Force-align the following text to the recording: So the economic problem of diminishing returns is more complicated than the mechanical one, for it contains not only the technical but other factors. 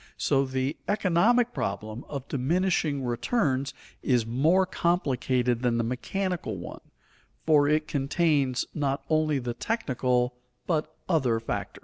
So 0.17 0.45
the 0.45 0.77
economic 0.87 1.53
problem 1.53 2.05
of 2.09 2.27
diminishing 2.27 3.03
returns 3.05 3.71
is 4.01 4.25
more 4.25 4.65
complicated 4.65 5.61
than 5.61 5.77
the 5.77 5.83
mechanical 5.83 6.57
one, 6.57 6.81
for 7.45 7.67
it 7.67 7.87
contains 7.87 8.65
not 8.73 9.03
only 9.11 9.37
the 9.37 9.53
technical 9.53 10.33
but 10.65 10.97
other 11.07 11.39
factors. 11.39 11.79